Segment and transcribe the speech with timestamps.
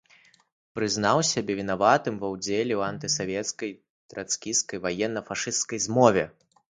[0.77, 3.71] Прызнаў сябе вінаватым ва ўдзеле ў антысавецкай,
[4.15, 6.25] трацкісцкай, ваенна-фашысцкай змове.